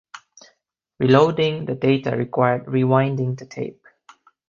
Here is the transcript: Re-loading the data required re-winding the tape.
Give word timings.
Re-loading 0.97 1.65
the 1.65 1.75
data 1.75 2.17
required 2.17 2.67
re-winding 2.67 3.35
the 3.35 3.45
tape. 3.45 3.85